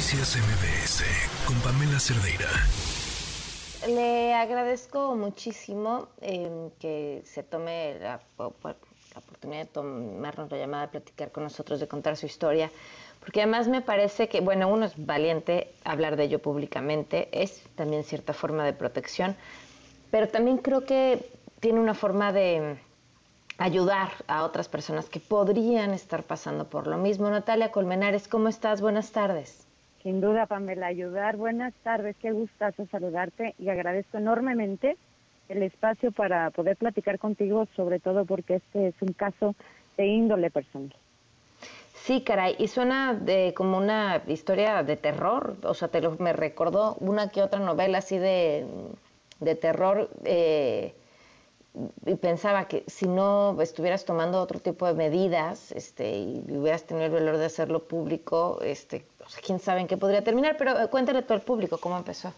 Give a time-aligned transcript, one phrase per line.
[0.00, 1.04] Noticias MBS
[1.46, 2.48] con Pamela Cerdeira.
[3.86, 11.30] Le agradezco muchísimo em, que se tome la, oportunidad de tomarnos la llamada, de platicar
[11.32, 12.70] con nosotros, de contar su historia,
[13.20, 18.02] porque además me parece que, bueno, uno es valiente hablar de ello públicamente, es también
[18.02, 19.36] cierta forma de protección,
[20.10, 21.30] pero también creo que
[21.60, 22.78] tiene una forma de
[23.58, 27.28] ayudar a otras personas que podrían estar pasando por lo mismo.
[27.28, 28.80] Natalia Colmenares, ¿cómo estás?
[28.80, 29.66] Buenas tardes.
[30.02, 31.36] Sin duda, Pamela, ayudar.
[31.36, 34.96] Buenas tardes, qué gustazo saludarte y agradezco enormemente
[35.48, 39.54] el espacio para poder platicar contigo, sobre todo porque este es un caso
[39.96, 40.94] de índole personal.
[41.94, 46.32] Sí, caray, y suena de como una historia de terror, o sea, te lo, me
[46.32, 48.66] recordó una que otra novela así de,
[49.40, 50.08] de terror.
[50.24, 50.94] Eh,
[52.04, 57.06] y pensaba que si no estuvieras tomando otro tipo de medidas este, y hubieras tenido
[57.06, 59.04] el valor de hacerlo público, este,
[59.44, 62.32] quién sabe en qué podría terminar, pero eh, cuéntale todo al público cómo empezó.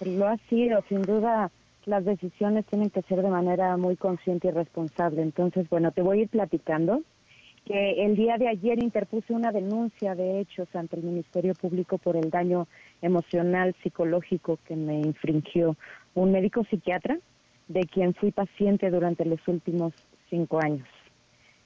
[0.00, 1.50] Lo ha sido, sin duda
[1.84, 5.22] las decisiones tienen que ser de manera muy consciente y responsable.
[5.22, 7.02] Entonces, bueno, te voy a ir platicando
[7.64, 12.16] que el día de ayer interpuse una denuncia de hechos ante el Ministerio Público por
[12.16, 12.66] el daño
[13.00, 15.76] emocional, psicológico que me infringió
[16.14, 17.18] un médico psiquiatra
[17.68, 19.92] de quien fui paciente durante los últimos
[20.28, 20.88] cinco años.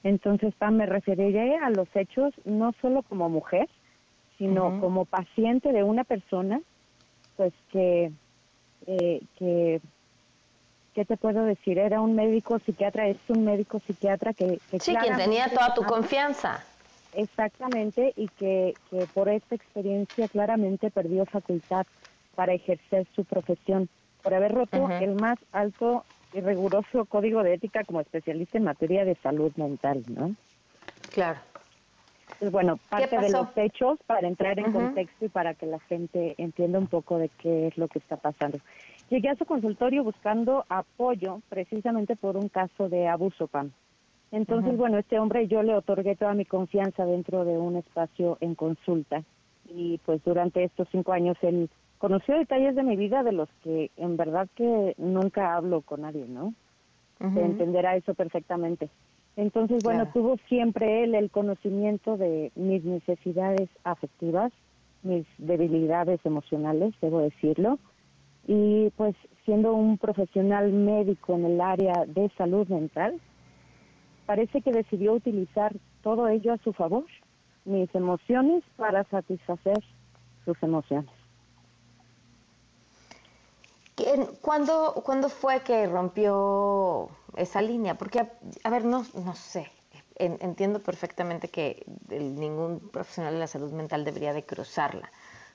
[0.02, 3.68] Entonces, Pam, me referiré a los hechos no solo como mujer,
[4.38, 6.60] sino como paciente de una persona,
[7.36, 8.12] pues que,
[8.86, 9.80] eh, que,
[10.94, 11.78] ¿qué te puedo decir?
[11.78, 14.60] Era un médico psiquiatra, es un médico psiquiatra que...
[14.70, 16.64] que sí, quien tenía toda tu confianza.
[17.14, 21.86] Exactamente, y que, que por esta experiencia claramente perdió facultad
[22.34, 23.88] para ejercer su profesión
[24.22, 29.04] por haber roto el más alto y riguroso código de ética como especialista en materia
[29.04, 30.34] de salud mental, ¿no?
[31.12, 31.38] Claro.
[32.38, 36.34] Pues bueno, parte de los hechos para entrar en contexto y para que la gente
[36.38, 38.58] entienda un poco de qué es lo que está pasando.
[39.08, 43.70] Llegué a su consultorio buscando apoyo precisamente por un caso de abuso PAM.
[44.32, 48.54] Entonces, bueno, este hombre yo le otorgué toda mi confianza dentro de un espacio en
[48.54, 49.22] consulta
[49.68, 53.90] y pues durante estos cinco años él conoció detalles de mi vida de los que
[53.96, 56.52] en verdad que nunca hablo con nadie, ¿no?
[57.18, 58.90] Se entenderá eso perfectamente.
[59.36, 64.50] Entonces, bueno, tuvo siempre él el conocimiento de mis necesidades afectivas,
[65.02, 67.78] mis debilidades emocionales, debo decirlo,
[68.46, 69.14] y pues
[69.44, 73.20] siendo un profesional médico en el área de salud mental,
[74.24, 77.04] parece que decidió utilizar todo ello a su favor,
[77.66, 79.78] mis emociones para satisfacer
[80.44, 81.10] sus emociones.
[84.40, 87.96] ¿Cuándo, ¿Cuándo fue que rompió esa línea?
[87.96, 88.26] Porque,
[88.64, 89.70] a, ver, no, no sé,
[90.18, 95.10] entiendo perfectamente que ningún profesional de la salud mental debería de cruzarla,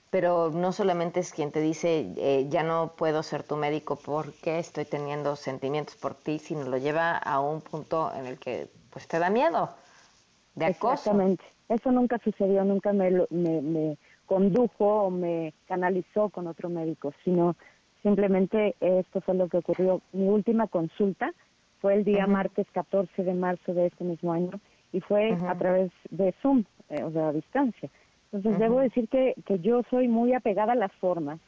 [0.10, 4.60] pero no solamente es quien te dice, eh, ya no puedo ser tu médico porque
[4.60, 9.08] estoy teniendo sentimientos por ti, sino lo lleva a un punto en el que pues
[9.08, 9.70] te da miedo
[10.56, 10.94] de acoso.
[10.94, 17.14] Exactamente, eso nunca sucedió, nunca me, me, me condujo o me canalizó con otro médico,
[17.24, 17.56] sino
[18.04, 20.02] Simplemente esto fue lo que ocurrió.
[20.12, 21.34] Mi última consulta
[21.80, 24.52] fue el día martes 14 de marzo de este mismo año
[24.92, 27.90] y fue a través de Zoom, eh, o sea, a distancia.
[28.32, 31.40] Entonces, debo decir que, que yo soy muy apegada a las formas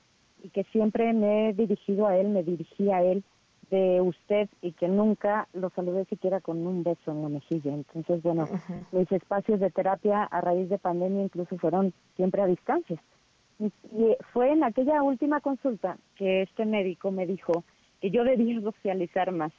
[0.43, 3.23] y que siempre me he dirigido a él, me dirigí a él
[3.69, 7.73] de usted y que nunca lo saludé siquiera con un beso en la mejilla.
[7.73, 8.47] Entonces, bueno,
[8.91, 13.01] mis espacios de terapia a raíz de pandemia incluso fueron siempre a distancia.
[13.59, 13.71] Y
[14.31, 17.63] fue en aquella última consulta que este médico me dijo
[18.01, 19.53] que yo debía socializar más.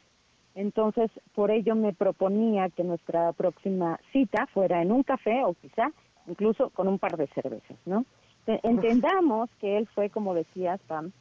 [0.55, 5.91] Entonces, por ello me proponía que nuestra próxima cita fuera en un café o quizá
[6.27, 8.05] incluso con un par de cervezas, ¿no?
[8.47, 11.12] Entendamos que él fue, como decía Pam,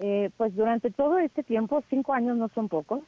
[0.00, 3.00] eh, pues durante todo este tiempo, cinco años no son pocos,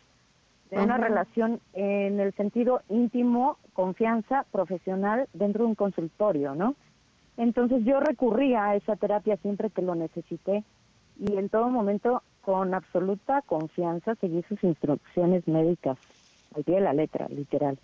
[0.70, 6.76] de una relación en el sentido íntimo, confianza, profesional dentro de un consultorio, ¿no?
[7.40, 10.62] Entonces yo recurría a esa terapia siempre que lo necesité
[11.18, 15.96] y en todo momento con absoluta confianza seguí sus instrucciones médicas
[16.54, 17.78] al pie de la letra, literal.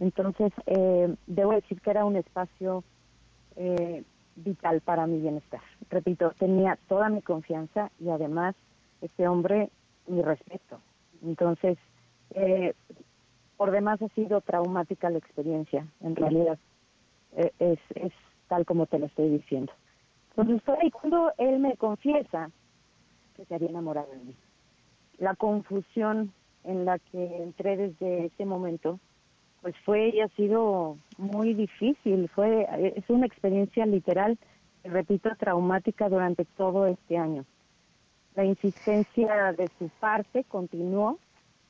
[0.00, 2.82] Entonces, eh, debo decir que era un espacio
[3.54, 4.02] eh,
[4.34, 5.60] vital para mi bienestar.
[5.90, 8.56] Repito, tenía toda mi confianza y además
[9.00, 9.70] este hombre
[10.08, 10.80] mi respeto.
[11.22, 11.78] Entonces,
[12.34, 12.74] eh,
[13.56, 16.58] por demás ha sido traumática la experiencia, en realidad.
[17.60, 18.12] es, es
[18.48, 19.72] tal como te lo estoy diciendo.
[20.30, 22.50] Entonces fue ahí cuando él me confiesa
[23.34, 24.34] que se había enamorado de mí.
[25.18, 26.32] La confusión
[26.64, 29.00] en la que entré desde ese momento,
[29.62, 32.66] pues fue y ha sido muy difícil, fue
[32.96, 34.38] es una experiencia literal
[34.84, 37.44] repito, traumática durante todo este año.
[38.34, 41.18] La insistencia de su parte continuó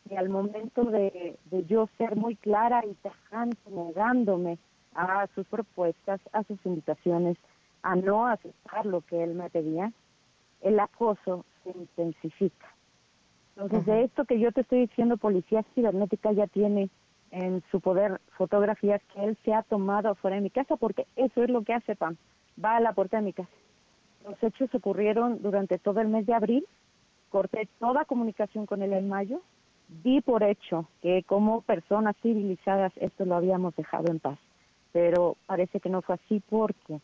[0.08, 4.58] y al momento de, de yo ser muy clara y tajante, negándome
[4.99, 7.37] a sus propuestas, a sus invitaciones,
[7.83, 9.93] a no aceptar lo que él me pedía,
[10.61, 12.67] el acoso se intensifica.
[13.56, 16.91] Entonces, de esto que yo te estoy diciendo, Policía Cibernética ya tiene
[17.31, 21.43] en su poder fotografías que él se ha tomado fuera de mi casa, porque eso
[21.43, 22.17] es lo que hace Pam,
[22.62, 23.49] va a la puerta de mi casa.
[24.25, 26.67] Los hechos ocurrieron durante todo el mes de abril,
[27.31, 29.43] corté toda comunicación con él en mayo,
[29.89, 34.39] di por hecho que como personas civilizadas esto lo habíamos dejado en paz,
[34.93, 37.00] pero parece que no fue así porque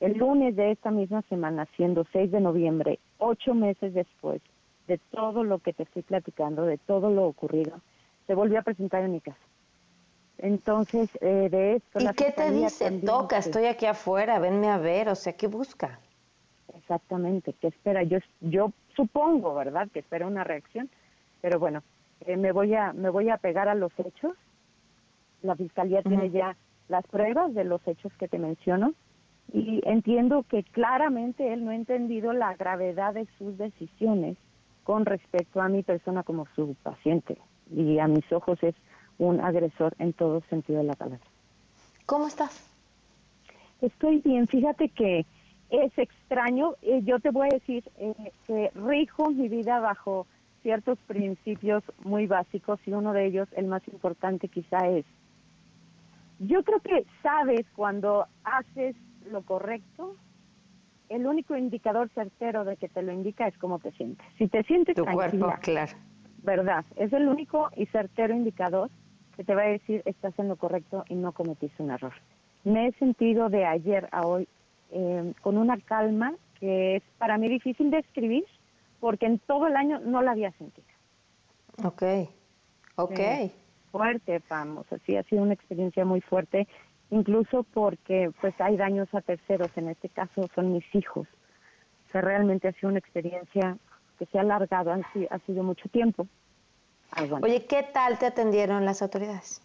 [0.00, 4.42] el lunes de esta misma semana, siendo 6 de noviembre, ocho meses después
[4.86, 7.80] de todo lo que te estoy platicando, de todo lo ocurrido,
[8.26, 9.38] se volvió a presentar en mi casa.
[10.38, 12.00] Entonces, eh, de esto...
[12.00, 12.90] ¿Y qué te dice?
[13.00, 15.98] Toca, estoy aquí afuera, venme a ver, o sea, ¿qué busca?
[16.74, 18.02] Exactamente, ¿qué espera?
[18.02, 20.90] Yo, yo supongo, ¿verdad?, que espera una reacción,
[21.40, 21.82] pero bueno,
[22.26, 24.34] eh, me voy a me voy a pegar a los hechos.
[25.42, 26.56] La fiscalía tiene ya
[26.88, 28.92] las pruebas de los hechos que te menciono
[29.52, 34.36] y entiendo que claramente él no ha entendido la gravedad de sus decisiones
[34.84, 37.38] con respecto a mi persona como su paciente
[37.70, 38.74] y a mis ojos es
[39.18, 41.26] un agresor en todo sentido de la palabra.
[42.06, 42.70] ¿Cómo estás?
[43.80, 45.26] Estoy bien, fíjate que
[45.70, 48.14] es extraño, eh, yo te voy a decir eh,
[48.46, 50.26] que rijo mi vida bajo
[50.62, 55.04] ciertos principios muy básicos y uno de ellos, el más importante quizá es,
[56.38, 58.96] yo creo que sabes cuando haces
[59.30, 60.16] lo correcto,
[61.08, 64.26] el único indicador certero de que te lo indica es cómo te sientes.
[64.38, 65.92] Si te sientes tu cuerpo, claro.
[66.42, 66.84] ¿Verdad?
[66.96, 68.90] Es el único y certero indicador
[69.36, 72.12] que te va a decir estás en lo correcto y no cometiste un error.
[72.64, 74.48] Me he sentido de ayer a hoy
[74.90, 78.44] eh, con una calma que es para mí difícil de escribir,
[79.00, 80.86] porque en todo el año no la había sentido.
[81.84, 82.02] Ok,
[82.96, 83.20] ok.
[83.96, 86.68] Fuerte, vamos, así ha sido una experiencia muy fuerte,
[87.10, 91.26] incluso porque pues hay daños a terceros, en este caso son mis hijos.
[92.08, 93.78] O sea, realmente ha sido una experiencia
[94.18, 95.00] que se ha alargado, ha,
[95.30, 96.26] ha sido mucho tiempo.
[97.42, 99.62] Oye, ¿qué tal te atendieron las autoridades?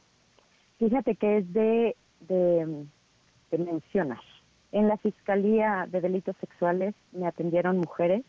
[0.79, 2.85] Fíjate que es de, de,
[3.51, 4.21] de mencionar.
[4.71, 8.23] En la Fiscalía de Delitos Sexuales me atendieron mujeres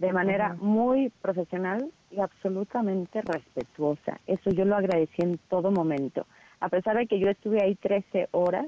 [0.00, 4.18] de manera muy profesional y absolutamente respetuosa.
[4.26, 6.26] Eso yo lo agradecí en todo momento.
[6.58, 8.66] A pesar de que yo estuve ahí 13 horas,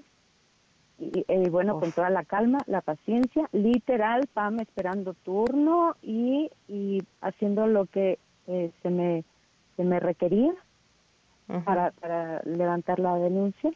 [0.99, 7.02] y, eh, bueno, con toda la calma, la paciencia, literal, Pam esperando turno y, y
[7.23, 9.25] haciendo lo que eh, se, me,
[9.76, 10.52] se me requería
[11.64, 13.70] para, para levantar la denuncia.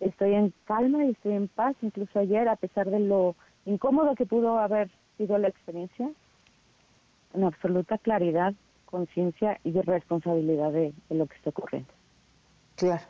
[0.00, 3.36] Estoy en calma y estoy en paz, incluso ayer, a pesar de lo
[3.66, 6.10] incómodo que pudo haber sido la experiencia,
[7.34, 8.54] en absoluta claridad,
[8.86, 11.92] conciencia y responsabilidad de, lo que está ocurriendo.
[12.76, 13.02] Claro.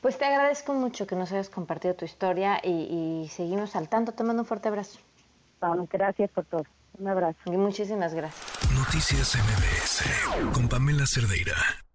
[0.00, 4.12] Pues te agradezco mucho que nos hayas compartido tu historia y, seguimos al tanto.
[4.12, 4.98] Te mando un fuerte abrazo.
[5.90, 6.64] gracias por todo.
[6.98, 7.38] Un abrazo.
[7.46, 8.72] Y muchísimas gracias.
[8.72, 11.85] Noticias MBS con Pamela Cerdeira.